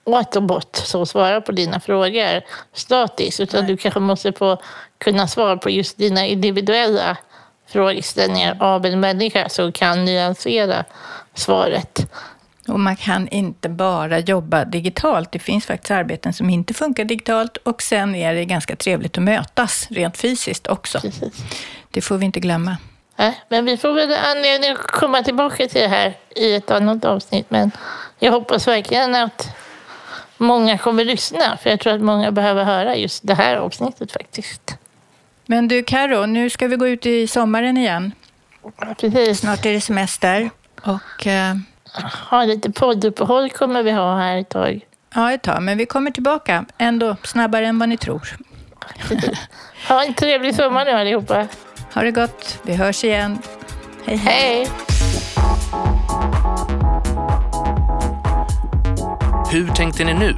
autobot 0.05 0.75
som 0.75 1.05
svarar 1.05 1.41
på 1.41 1.51
dina 1.51 1.79
frågor 1.79 2.41
statiskt. 2.73 3.39
Utan 3.39 3.59
Nej. 3.59 3.67
du 3.67 3.77
kanske 3.77 3.99
måste 3.99 4.33
få 4.33 4.57
kunna 4.97 5.27
svara 5.27 5.57
på 5.57 5.69
just 5.69 5.97
dina 5.97 6.25
individuella 6.25 7.17
frågeställningar 7.67 8.57
av 8.59 8.85
en 8.85 8.99
människa 8.99 9.49
som 9.49 9.71
kan 9.71 10.05
nyansera 10.05 10.83
svaret. 11.33 12.07
Och 12.67 12.79
man 12.79 12.95
kan 12.95 13.27
inte 13.27 13.69
bara 13.69 14.19
jobba 14.19 14.65
digitalt. 14.65 15.31
Det 15.31 15.39
finns 15.39 15.65
faktiskt 15.65 15.91
arbeten 15.91 16.33
som 16.33 16.49
inte 16.49 16.73
funkar 16.73 17.05
digitalt 17.05 17.57
och 17.57 17.81
sen 17.81 18.15
är 18.15 18.33
det 18.33 18.45
ganska 18.45 18.75
trevligt 18.75 19.17
att 19.17 19.23
mötas 19.23 19.87
rent 19.89 20.17
fysiskt 20.17 20.67
också. 20.67 20.99
Precis. 20.99 21.33
Det 21.91 22.01
får 22.01 22.17
vi 22.17 22.25
inte 22.25 22.39
glömma. 22.39 22.77
Nej, 23.15 23.43
men 23.49 23.65
vi 23.65 23.77
får 23.77 23.93
väl 23.93 24.13
anledning 24.13 24.71
att 24.71 24.77
komma 24.77 25.23
tillbaka 25.23 25.67
till 25.67 25.81
det 25.81 25.87
här 25.87 26.17
i 26.35 26.53
ett 26.53 26.71
annat 26.71 27.05
avsnitt. 27.05 27.45
Men 27.49 27.71
jag 28.19 28.31
hoppas 28.31 28.67
verkligen 28.67 29.15
att 29.15 29.47
många 30.37 30.77
kommer 30.77 31.05
lyssna, 31.05 31.57
för 31.57 31.69
jag 31.69 31.79
tror 31.79 31.93
att 31.93 32.01
många 32.01 32.31
behöver 32.31 32.63
höra 32.63 32.95
just 32.95 33.27
det 33.27 33.33
här 33.35 33.55
avsnittet 33.55 34.11
faktiskt. 34.11 34.77
Men 35.45 35.67
du 35.67 35.83
Karo, 35.83 36.25
nu 36.25 36.49
ska 36.49 36.67
vi 36.67 36.75
gå 36.75 36.87
ut 36.87 37.05
i 37.05 37.27
sommaren 37.27 37.77
igen. 37.77 38.11
Precis. 38.99 39.39
Snart 39.39 39.65
är 39.65 39.73
det 39.73 39.81
semester. 39.81 40.49
Och 40.81 41.27
eh, 41.27 41.55
ha 42.29 42.45
lite 42.45 42.71
podduppehåll 42.71 43.49
kommer 43.49 43.83
vi 43.83 43.91
ha 43.91 44.17
här 44.17 44.37
ett 44.37 44.49
tag. 44.49 44.85
Ja, 45.15 45.31
ett 45.31 45.41
tag. 45.41 45.63
Men 45.63 45.77
vi 45.77 45.85
kommer 45.85 46.11
tillbaka 46.11 46.65
ändå 46.77 47.15
snabbare 47.23 47.67
än 47.67 47.79
vad 47.79 47.89
ni 47.89 47.97
tror. 47.97 48.29
ha 49.87 50.03
en 50.03 50.13
trevlig 50.13 50.55
sommar 50.55 50.85
nu 50.85 50.91
allihopa. 50.91 51.47
Ha 51.93 52.01
det 52.01 52.11
gott. 52.11 52.59
Vi 52.63 52.75
hörs 52.75 53.03
igen. 53.03 53.37
Hej, 54.05 54.17
hej. 54.17 54.55
hej. 54.55 54.69
Hur 59.51 59.67
tänkte 59.67 60.03
ni 60.03 60.13
nu? 60.13 60.37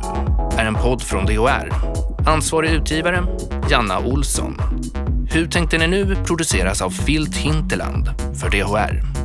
är 0.57 0.65
en 0.65 0.75
podd 0.75 1.01
från 1.01 1.25
DHR. 1.25 1.73
Ansvarig 2.27 2.69
utgivare, 2.69 3.23
Janna 3.69 3.99
Olsson. 3.99 4.61
Hur 5.31 5.47
tänkte 5.47 5.77
ni 5.77 5.87
nu 5.87 6.15
produceras 6.15 6.81
av 6.81 6.89
Filt 6.89 7.35
Hinterland 7.35 8.09
för 8.39 8.49
DHR. 8.49 9.24